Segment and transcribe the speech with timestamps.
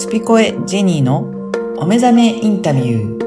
[0.00, 1.28] スピコエジェニーの
[1.76, 3.20] お目覚めインタビュー。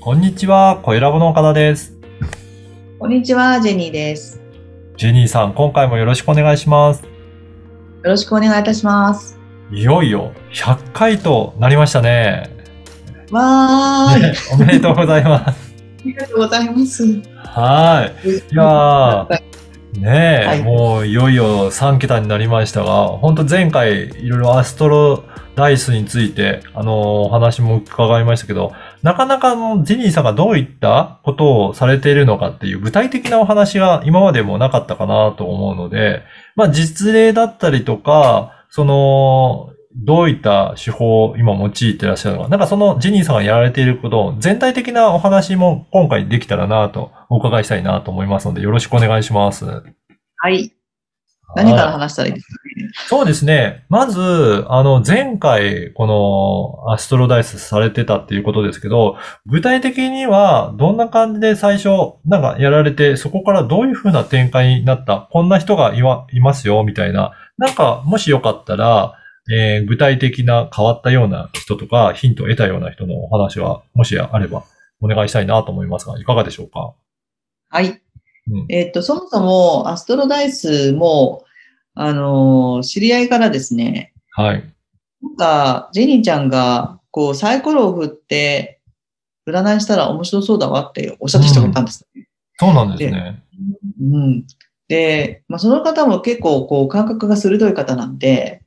[0.00, 1.94] こんにちは、小ラボの岡田です。
[2.98, 4.40] こんにちは、ジェニーです。
[4.96, 7.02] ジェニーさん、今回もよろしくお願いします。
[7.02, 7.10] よ
[8.02, 9.38] ろしくお願いいたします。
[9.70, 12.48] いよいよ100回となりましたね。
[13.30, 15.74] わーい、ねおめでとうございます。
[16.00, 17.04] ありがとうございます。
[17.44, 18.28] はい。
[18.30, 19.45] いやー
[19.98, 20.62] ねえ、はい。
[20.62, 36.22] もういよいよ3桁になりましたが、本当前回いろいろアストロダイスについて、あのお話も伺いましたけど、なかなかあのジェニーさんがどういったことをされているのかっていう具体的なお話が今までもなかったかなと思うので、
[36.54, 49.64] まあ実例だったりとか、その、どういった手法を今用いてらっしゃるのか、なんかそのジェニーさんがやられていることを全体的なお話も今回できたらなとお伺いしたいなと思いますので、よろしくお願いします。
[49.66, 50.72] はい。
[51.54, 52.66] 何から話したらいいですかね。
[53.08, 53.84] そうですね。
[53.88, 56.06] まず、あの、前回、こ
[56.86, 61.88] の、アストロダイスされてたっていうことですけど、具体的には、どんな感じで最初、
[62.26, 69.14] なんかやられて、そこからどういう風な展開になった、こんな人がいわいますよ、みたいな、なんか、もしよかったら、
[69.52, 74.64] えー具体的な変わったような人とか、ヒントを得たような人のお話は、もしあれば、
[75.00, 76.94] お願いしたいなと思いますが、いかがでしょうか？
[77.68, 78.00] はい。
[78.50, 81.44] うんえっと、そもそも、アストロダイスも、
[81.94, 84.64] あのー、知り合いからですね、はい。
[85.22, 88.80] なんか、ジェニーちゃんが、こう、サイコロを振って、
[89.48, 92.28] 占いしたら面白そうだわっておっしゃった人がいたんですね。
[92.58, 93.42] そうなんですね。
[94.00, 94.44] うん。
[94.88, 98.62] で、まあ、その方も結構、こう、感覚が鋭い方なんで、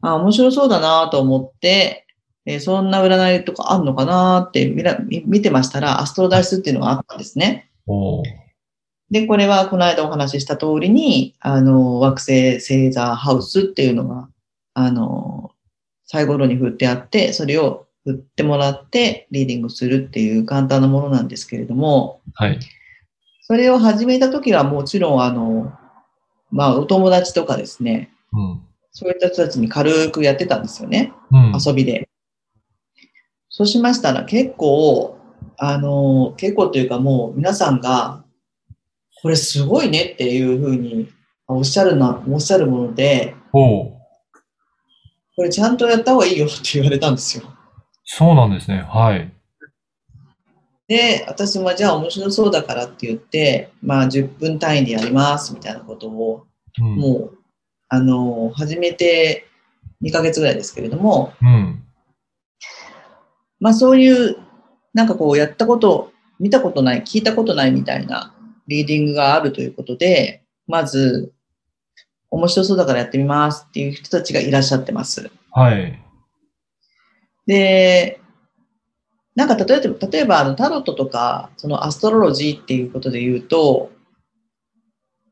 [0.00, 2.06] あ、面白そうだなと思って、
[2.46, 7.70] えーそんな占いとかあんのかなって見ら見見てましたら、アストロダイスっていうのがあったんですね。
[9.10, 14.28] で、これはこの間お話しした通りに、あの、惑星星座ハウスっていうのが、
[14.74, 15.50] あの、
[16.04, 22.58] サイコロに振ってあって、それを振ってもらってリーディングするっていう簡単なものなんですけれども、はい。
[23.42, 25.72] それを始めた時はもちろん、あの、
[26.50, 28.62] まあ、お友達とかですね、うん。
[28.92, 31.12] そういった人たちに軽くやってたんですよね。
[31.30, 31.52] うん。
[31.64, 32.08] 遊びで。
[33.48, 35.18] そうしましたら結構、
[35.56, 38.24] あの、結構というかもう皆さんが、
[39.22, 41.08] これすごいねっていうふうに
[41.46, 47.44] おっしゃるな、おっしゃるもので、これちゃんとやった方がいいよって言われたんですよ。
[48.04, 48.84] そうなんですね。
[48.88, 49.32] はい。
[50.88, 56.46] で、私もじゃあ面白そうだからって言って、まあ10分単位でやりますみたいなことを、
[56.80, 56.96] うん。
[56.96, 57.38] もう、
[57.90, 59.48] あの、始めて
[60.02, 61.82] 2ヶ月ぐらいですけれども、うん。
[63.58, 64.36] まあそういう、
[64.94, 68.32] なんかこうやったこと、見たことない、聞いたことないみたいな
[68.68, 71.32] リーディングがあるということで、まず、
[72.30, 75.28] 面白そうだからやってみますっていう人たちがいらっしゃってます。
[75.50, 76.00] はい。
[77.46, 78.20] で、
[79.34, 83.90] なんか例えば、例えばあのタロットとか、そのアストロロジーっていうことで言うと、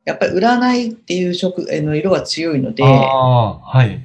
[0.09, 4.01] やっぱり占いっていう色えの色が強いので、はい。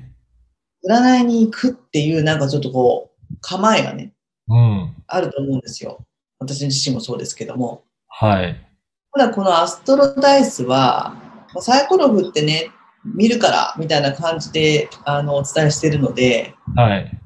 [0.85, 4.11] 占いに行くっていうなんかちょっとこう、構えがね、
[4.49, 4.93] うん。
[5.07, 6.05] あると思うんですよ。
[6.39, 7.85] 私自身もそうですけども。
[8.09, 8.67] はい。
[9.13, 11.15] ただこのアストロダイスは、
[11.53, 12.69] まあサイコロ振ってね、
[13.05, 17.17] 見るからみたいな感じであのお伝えしてるので、はい。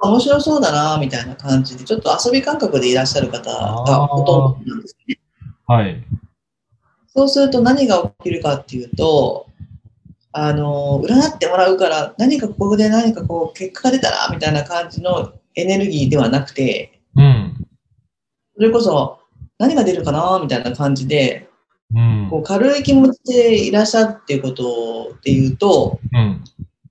[0.00, 5.18] 面白そうだなみたいな感じで、ちょっと遊び感覚でいらっしゃる方がほとんどなんですね。
[5.66, 6.02] はい。
[7.16, 9.46] そうすると何が起きるかっていうと、
[10.32, 17.54] あの、占ってもらうから何かここで何かこう結果が出たらみたいな感じのエネルギーではなくて、うん。
[18.56, 19.20] それこそ
[19.58, 21.48] 何が出るかなみたいな感じで、
[21.94, 22.38] うんこ。
[22.38, 26.42] う軽い気持ちでいらっしゃるっていうことで言うと、うん。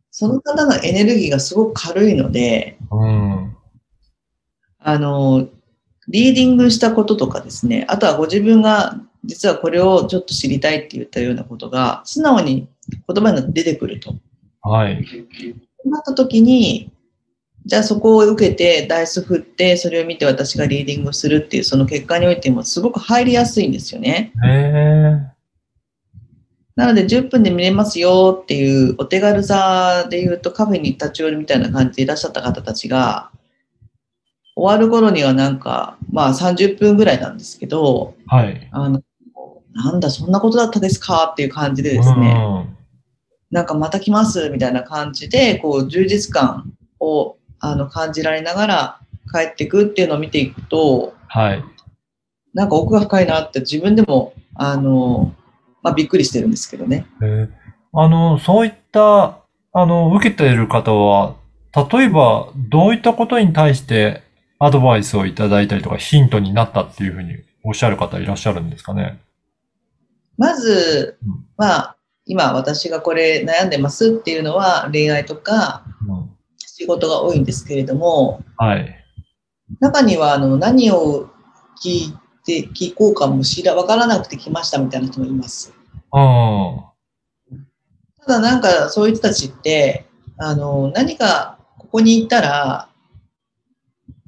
[0.09, 3.57] その方のエネルギーがすごく軽いので、うん。
[4.79, 5.49] あの、
[6.07, 12.67] リーディングしたこととかですね、あとはご自分が実はこれをちょっと知りたいって言ったようなことが、素直に
[13.07, 14.15] 言葉に出てくると。
[14.61, 15.05] はい。
[15.85, 16.91] なった時に、
[17.65, 24.33] じゃあそこを受けて、ダイス振って、それを見て私がリーディングするっていう、その結果においてもすごく入りやすいんですよね。
[24.45, 25.33] へえ。
[26.75, 33.31] なので10分で見れますよっていうお手軽さで言うとカフェに立ち寄るみたいな感じでいらっしゃった方たちが、
[34.55, 38.67] 終わる頃にはなんか、まあ30分ぐらいなんですけど、はい。
[38.71, 39.01] あの、
[39.73, 42.33] なんだ、そんなことだったですかっていう感じでですね、
[42.67, 42.77] うん
[43.51, 48.99] なんかまた来ますみたいな感じで、こう充実感をあの感じられながら
[49.31, 51.63] 帰っていくっていうのを見ていくと、はい。
[52.55, 55.35] なんか奥が深いなって自分でも、あの、
[55.83, 57.05] まあびっくりしてるんですけどね。
[57.21, 57.49] えー
[57.95, 59.37] あの、そういった、
[59.71, 61.35] あの、受けている方は、
[61.75, 64.23] 例えば、どういったことに対して
[64.57, 69.19] アドバイスをいただいたりとか、ヒントになったっていうふうにおっしゃる方いらっしゃるんですかね？
[70.37, 79.05] まずうん、まあ、今私がこれ悩んでますっていうのは恋愛とかうん、仕事が多いんですけれども、はい。
[79.79, 81.29] 中にはあの何を
[81.83, 85.73] 聞いて、聞こうかも知ら、わからなくて来ましたみたいな人もいます。
[86.13, 86.83] うん。
[88.25, 90.05] ただなんかそういう人たちって、
[90.37, 92.89] あの、何かここに行ったら、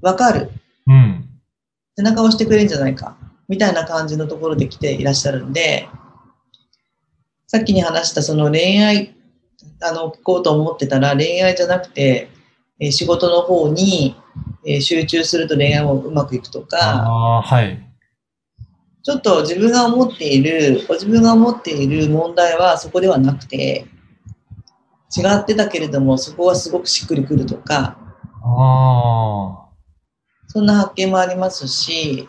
[0.02, 0.52] わかる。
[0.88, 1.30] うん。
[1.96, 3.18] 背中を押してくれるんじゃないか。
[3.48, 5.88] みたいな感じのところで来ていらっしゃるんで、
[7.48, 9.16] さっきに話したその恋愛、
[9.82, 12.30] あの、聞こうと思ってたら恋愛じゃなくて、
[12.80, 14.16] えー仕事の方に、
[14.66, 16.78] えー集中すると恋愛もうまくいくとか、
[17.44, 17.82] はい。
[19.04, 23.86] ちょっと自分が思っている、ご自分が思っている問題はそこではなくて、
[25.16, 27.98] 違ってたけれども、そこはすごくしっくりくるとか、
[28.44, 29.70] あ
[30.48, 32.28] そんな発見もありますし、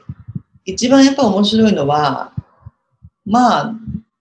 [0.66, 2.32] 一番やっぱ面白いのは、
[3.24, 3.74] まあ、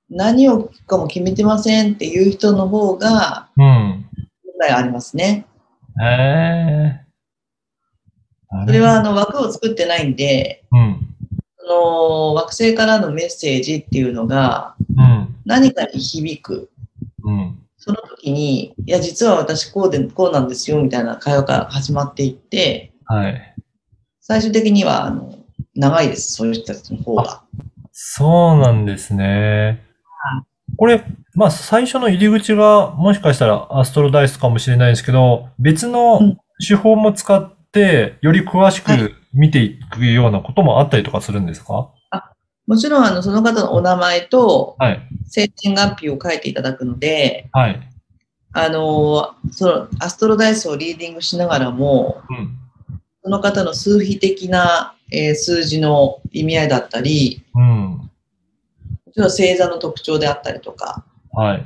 [0.09, 3.63] 何を聞くかも決めてませんっていう人の方があ、うん。
[3.65, 5.47] 問題ありますね。
[5.99, 7.01] へえ。
[8.67, 10.99] それはあの枠を作ってないんで、うん。
[11.57, 15.35] その惑星からのメッセージっていうのがうん。
[15.45, 16.69] 何かに響く。
[17.23, 17.59] うん。
[17.77, 23.55] その時に、いや、実は私こうで、こうなんですよ、みたいな会話から始まっていって、はい。
[24.21, 25.34] 最終的には、あの、
[25.75, 27.43] 長いです、そういう人たちの方が。
[27.91, 29.83] そうなんですね。
[30.77, 31.03] これ、
[31.35, 41.91] まあ、最初の入り口が、もしかしたらアストロダイスかもしれないですけど、別のうん手法も使って、より詳しはいく見ていくようなこともあったりとかするんですか？
[42.65, 45.01] もちろん、あの、その方のお名前と、はい。
[45.27, 47.79] 生年月日を書いていただくので、はい。
[48.53, 52.57] あの、その、アストロダイスをリーディングしながらも、うん。
[53.21, 57.65] その方の数比的な、えー数字の意味合いだったり、うん。
[57.65, 58.09] も
[59.13, 61.65] ちろん星座の特徴であったりとか、はい。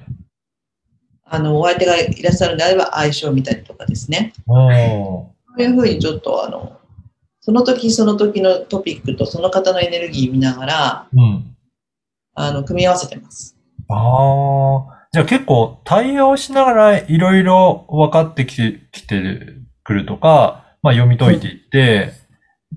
[1.26, 4.34] あの、お相手がいらっしゃるのであれば相性を見たりとかですね。
[4.48, 4.68] そ
[5.58, 6.80] ういうふうにちょっと、あの、
[7.42, 11.56] その時その時のトピックとその方のエネルギー見ながら、うん。
[12.36, 13.58] あの、組み合わせてます。
[13.90, 15.08] ああ。
[15.12, 22.14] じゃあ結構対応しながらいろいろ分かってきて、きてる、くるとか、まあ読み解いていって、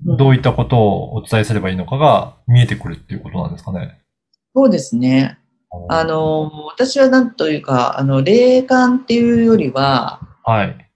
[0.05, 3.99] どういったことをお伝えすればいいのかが見えてくるっていうことなんですかね。
[4.55, 5.37] そうですね。
[5.89, 10.91] あ、の、私はなんというか、あの、霊感っていうよりは、はい。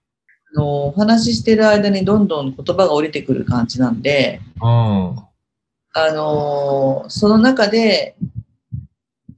[0.54, 5.16] あの、お話ししてる間にどんどん言葉が降りてくる感じなんで、うん。
[5.94, 8.16] あの、その中で、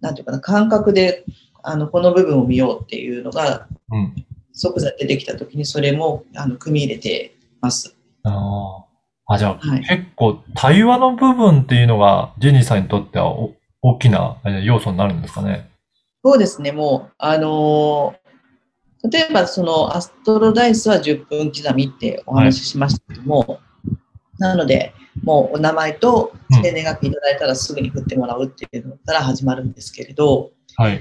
[0.00, 1.25] なんていうかな、感覚で、
[1.62, 4.14] あの、この部分を見ようっていうのが、うん。
[4.52, 7.96] 即座出てきたときにそれも、あの、組み入れてます。
[8.25, 8.89] ああ。
[9.35, 15.71] あ、じゃあ、はい結構対話の部分っていうのがジェニーさんにとってはお大きなえ要素になるんですかね？
[16.23, 18.15] そうですね、もう、あの
[19.11, 23.61] 例えばそのアストロダイスは10分刻みってお話ししましたけども、
[24.38, 24.93] なので、
[25.23, 31.00] もうお名前とうん生年月日いただいたらすぐに振ってもらうっていうのから始まるんですけれど、はい。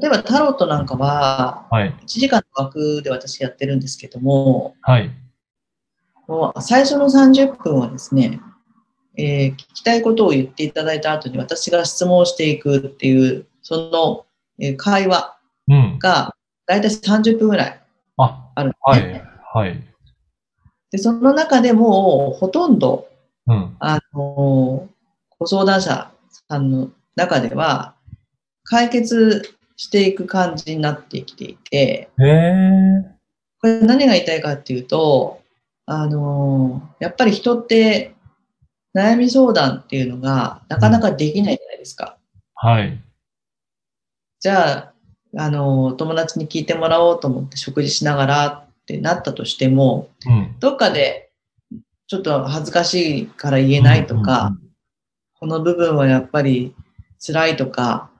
[0.00, 1.90] 例えばタロットなんかは、はい。
[2.02, 5.10] 1時間の枠で私やってるんですけども、はい。
[6.28, 8.38] もう最初の30分はですね、
[9.16, 14.26] えー聞きたいことを言っていただいた後に私が質問していくっていう、その、
[14.60, 15.36] えー会話
[15.68, 15.98] うん。
[15.98, 16.34] が
[16.66, 17.80] 大体30分ぐらい
[18.18, 19.22] あ、あるんですはね。
[19.54, 19.58] い。
[19.58, 19.84] はい。
[20.90, 23.08] で、その中でもほとんど、
[23.46, 23.76] うん。
[23.80, 24.88] あの
[25.38, 26.10] ご相談者
[26.48, 27.94] さんの中では、
[28.64, 32.10] 解決していく感じになってきていて。
[33.60, 35.37] これ何が言いたいかっていうと、
[35.90, 38.14] あのやっぱり人って
[38.94, 42.18] 悩み相談っていうのがなかなかできないじゃないですか。
[42.54, 43.00] はい。
[44.38, 44.92] じゃあ、
[45.36, 50.56] あの友達に聞いてもらおうと思って食事しながらってなったとしても、うん。
[50.60, 51.30] どっかで
[52.06, 54.54] ちょっと恥ずかしいから言えないとか、
[55.40, 56.74] この部分はやっぱり
[57.18, 58.10] 辛いとか。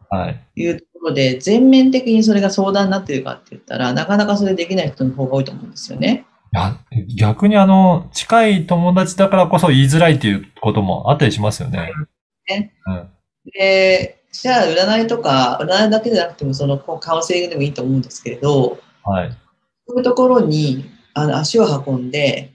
[0.57, 6.25] いうところで全面的にそれが相談になってるかって言ったら、なかなかそれできない人の方が多いと思うんですよね。
[7.17, 11.93] 逆にあの、近い友達だからこそ言いづらいっていうこともあったりしますよね。
[12.49, 13.11] ねうん。
[13.53, 19.37] で、じゃあ占いとか、占いだけじゃなくてもそのこうカウンセリングでもいいと思うんですけれど、はい。
[19.87, 22.53] そういうところにあの足を運んで、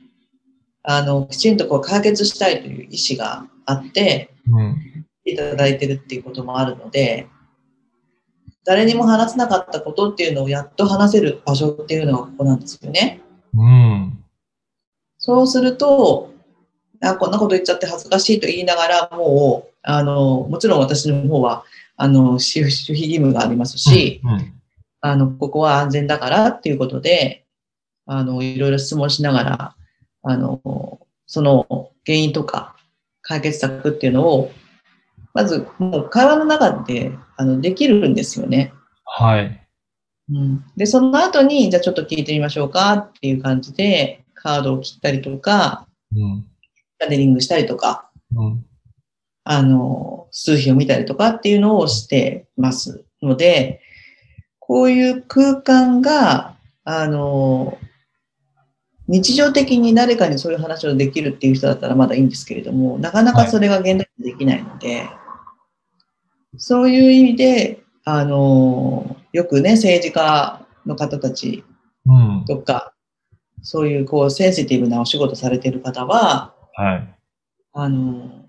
[0.83, 5.05] あの、きちんとこう解決したいという意思があって、うん。
[5.25, 7.27] いただいてるっていうこともあるので、
[8.65, 13.21] 誰にも話せなかったことっていうのをやっと話せる場所っていうのがここなんですよね。
[13.55, 14.24] うん。
[15.17, 16.31] そうすると、
[17.01, 21.65] あこんなこと言っちゃって恥ずかしいと言いながら、もう、あの、もちろん私の方は、
[21.98, 24.53] あの、守守秘義務がありますし、うん。
[25.01, 27.45] あの、ここは安全だからっていうことで、
[28.05, 29.75] あの、いろいろ質問しながら、
[30.24, 32.75] あの、その原因とか
[33.22, 34.51] 解決策っていうのを、
[35.33, 38.74] まず、もう会話の中で、あの、できるんですよね。
[39.05, 39.62] はい。
[40.34, 40.66] うん。
[40.75, 46.46] で、その後に、じゃあちょっと聞いてみましょうかっていう感じで、カードを切ったりとか、うん。
[47.00, 48.66] チャネリングしたりとか、うん。
[49.44, 53.82] あの、数比を見たりとかっていうのをしてますので、
[54.60, 57.78] こういう空間が、あの、
[59.08, 65.10] 日常的に誰かにそういう話をできるっていう人だったらまだいいんですけれども、なかなかそれが現代でできないので、
[66.58, 71.63] そういう意味で、あの、よくね、政治家の方たち
[72.05, 72.45] うん。
[72.45, 72.93] とか、
[73.62, 77.15] そういうこうセンシティブなお仕事されている方は、はい。
[77.74, 78.43] あの、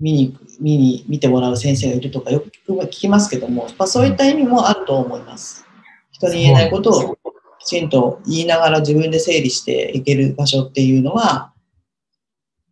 [0.00, 5.64] 見に見に、見てもらう先生がいるとかよく聞く聞きますけども、まあ、そういった意味もあると思います。
[6.10, 7.16] 人に言えないことを
[7.58, 11.52] きちんと言いながら自分で整理していける場所っていうのは、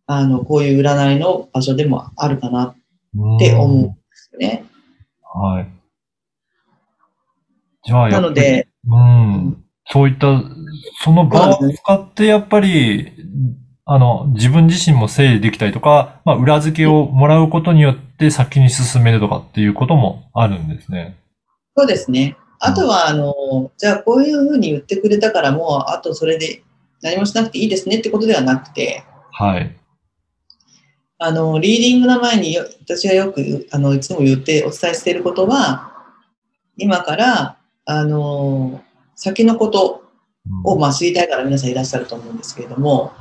[0.07, 4.65] あの、こういう占いの場所でもあるかなって思うんですよね。
[5.23, 5.80] はい。
[7.83, 9.63] じゃあ、なので、うん。
[9.87, 10.41] そういった、
[11.03, 13.11] その場を使って、やっぱり、
[13.85, 21.17] あの、自分自身も整理できたりとか、まあ、裏付けをもらうことによって先に進めるとかっていうこともあるんですね。
[21.75, 22.37] そうですね。
[22.59, 26.61] あとは、あの、じゃあこういうふうに言ってくれたからもう、あとそれで
[27.01, 29.75] 何もしなくていいですねってことではなくて、はい。
[31.17, 35.91] あの、リーディングの前によ私がよく、あの、いつも言ってお伝えしていることは、
[36.77, 37.57] 今から、
[37.91, 38.81] あの、
[39.15, 40.03] 先のこと
[40.63, 43.11] を、まあ、知りたいから皆さんいらっしゃると思うんですけれども、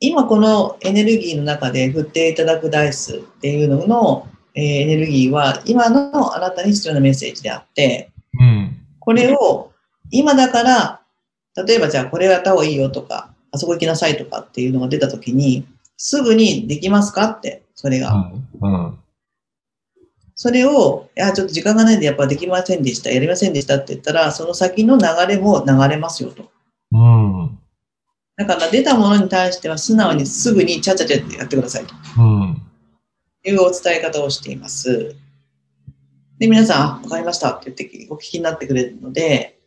[0.00, 8.76] 今このエネルギーの中で振っていただくダイスっていうのの、えーエネルギーは今のあなたに必要なメッセージであって、うん。
[8.98, 9.70] これを
[10.10, 11.00] 今だから、
[11.66, 18.30] 例えばじゃあこれをやった方がいいよとか、あそこ行きなさいとかっていうのが出たときに、すぐにできますかって、それが。
[18.60, 18.98] うん。
[20.36, 26.50] それを、いや、ちょっと時間がないんでやっぱできませんでした、やりませんでしたって言ったら、その先の流れも流れますよと。
[26.92, 27.58] うん。
[28.36, 32.62] だから出たものに対しては素直にすぐにちゃちゃちゃってやってくださいとうん。
[33.46, 35.16] いうお伝え方をしています。
[36.38, 39.58] で、皆さん、あ、わかりましたって言ってお聞きになってくれるので、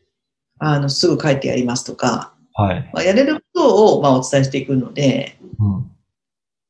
[0.59, 2.89] あの、すぐ帰ってやりますとか、はい。
[2.93, 5.91] まあ、やれることを、まあ、お伝えしていくので、うん。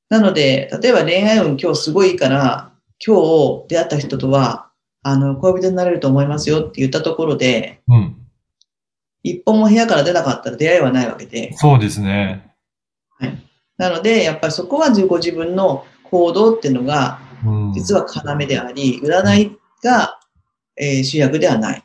[0.07, 2.68] なので、例えば恋愛運今日すごいいいから、
[3.05, 4.69] 今日出会った人とは、
[5.03, 8.15] あの、恋人になれると思いますよって言ったところで、うん。
[9.23, 12.53] 一本も部屋から出なかったら出会いはないわけで、そうですね。
[13.77, 17.73] なので、やっぱりそこはご自分の行動っていうのが、うん。
[17.73, 20.19] 実は要であり、占いが、
[20.77, 21.83] えー主役ではない。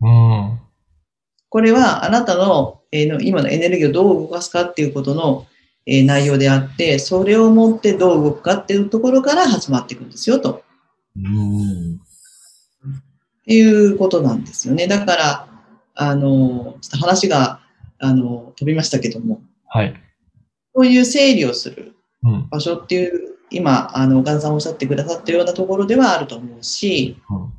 [0.00, 0.60] うん。
[1.50, 5.46] これはあなたの,、えーの今のエネルギーをどう動かすかっていうことの、
[5.86, 10.62] えー内容であって、それを持ってどう動くかっていうところから始まっていくんですよと。
[11.16, 11.94] うん。
[11.94, 11.98] っ
[13.46, 14.86] ていうことなんですよね。
[14.86, 15.48] だから、
[15.94, 17.60] あの、ちょっと話が、
[17.98, 19.94] あの、飛びましたけども、はい。
[20.74, 22.48] そういう整理をするうん。
[22.48, 27.52] 場所っていう、今、あの、岡田さんおっしゃってくださったようなところではあると思うし、うん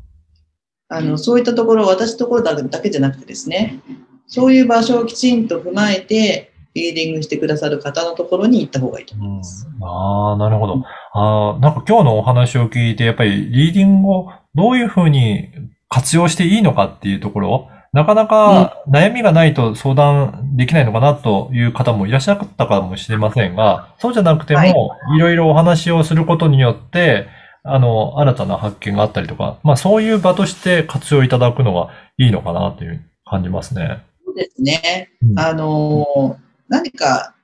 [0.87, 3.81] あの、そういったところ、私のところだだけじゃなくてですね、
[4.27, 9.65] そういう場所をきちんと踏まえて、リーディングしてくださる方のところに行った方がいいと思います。
[9.81, 10.83] ああ、なるほど。
[11.13, 15.49] ああ、なんか今日のお話を聞いて、やっぱりリーディングをどういうふうに
[15.89, 27.27] 活用していいのかっていうところ、なかなか悩みがないと相談できないのかなという方もいらっしゃったかもしれませんが、そうじゃなくてはいも、いろいろお話をすることによって、
[27.63, 34.03] あの、新たな発見があったりとか、まあそういう場として活用いただくのがいいのかなという感じますね。
[34.25, 35.09] そうですね。
[35.23, 37.35] うんあの、何か、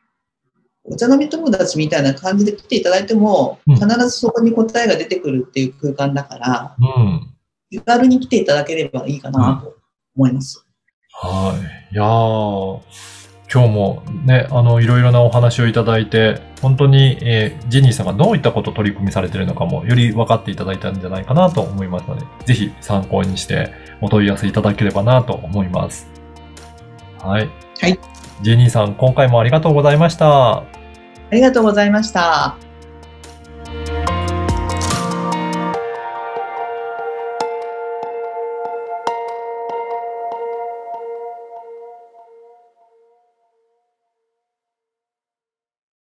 [0.83, 7.27] お茶飲み友達みたいな感じで来ていただいても、うん必ずそこに答えが出てくるっていう空間だから、うん。
[7.69, 9.77] 気軽に来ていただければいいかなと
[10.15, 10.65] 思います。
[11.13, 11.53] は
[11.91, 11.95] い。
[11.95, 12.79] いやー、
[13.53, 26.07] 今日もね、あの、いろいろなお話をいただいて、本当に、えージェニーさんがどういったことを取り組みされているのかも、より分かっていただいたんじゃないかなと思いますので、ぜひ参考にしてお問い合わせいただければなと思います。
[27.19, 27.49] はい。
[27.79, 27.99] はい。
[28.41, 30.57] ジェニーさん、今回もありがとうございました。
[30.57, 30.65] あ
[31.31, 32.70] りがとうございました。